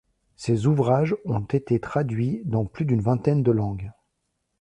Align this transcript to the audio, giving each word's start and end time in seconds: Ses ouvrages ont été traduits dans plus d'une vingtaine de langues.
Ses 0.35 0.65
ouvrages 0.65 1.15
ont 1.25 1.41
été 1.45 1.79
traduits 1.79 2.41
dans 2.45 2.65
plus 2.65 2.85
d'une 2.85 3.01
vingtaine 3.03 3.43
de 3.43 3.51
langues. 3.51 3.91